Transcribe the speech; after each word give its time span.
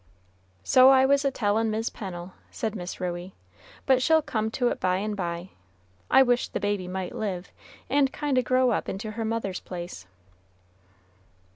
"So 0.63 0.89
I 0.89 1.05
was 1.05 1.23
a 1.25 1.29
tellin' 1.29 1.69
Mis' 1.69 1.91
Pennel," 1.91 2.33
said 2.49 2.75
Miss 2.75 2.99
Ruey, 2.99 3.35
"but 3.85 4.01
she'll 4.01 4.23
come 4.23 4.49
to 4.49 4.69
it 4.69 4.79
by 4.79 4.95
and 4.97 5.15
by. 5.15 5.49
I 6.09 6.23
wish 6.23 6.47
the 6.47 6.59
baby 6.59 6.87
might 6.87 7.13
live, 7.13 7.51
and 7.87 8.11
kind 8.11 8.39
o' 8.39 8.41
grow 8.41 8.71
up 8.71 8.89
into 8.89 9.11
her 9.11 9.23
mother's 9.25 9.59
place." 9.59 10.07